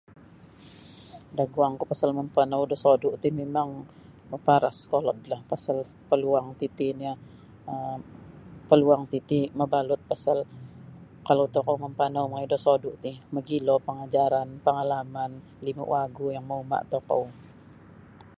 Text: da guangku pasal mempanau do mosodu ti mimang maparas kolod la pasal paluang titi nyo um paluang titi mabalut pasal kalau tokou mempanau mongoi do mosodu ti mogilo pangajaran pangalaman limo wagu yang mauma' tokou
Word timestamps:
da 1.37 1.43
guangku 1.53 1.83
pasal 1.91 2.09
mempanau 2.19 2.63
do 2.69 2.75
mosodu 2.77 3.09
ti 3.21 3.29
mimang 3.39 3.69
maparas 4.31 4.77
kolod 4.91 5.17
la 5.31 5.37
pasal 5.51 5.77
paluang 6.09 6.47
titi 6.59 6.87
nyo 6.99 7.13
um 7.73 7.99
paluang 8.69 9.03
titi 9.11 9.39
mabalut 9.59 10.01
pasal 10.11 10.37
kalau 11.27 11.45
tokou 11.55 11.75
mempanau 11.85 12.25
mongoi 12.27 12.49
do 12.51 12.57
mosodu 12.59 12.91
ti 13.03 13.11
mogilo 13.33 13.75
pangajaran 13.87 14.49
pangalaman 14.65 15.31
limo 15.65 15.83
wagu 15.93 16.25
yang 16.35 16.45
mauma' 16.49 16.87
tokou 16.91 17.23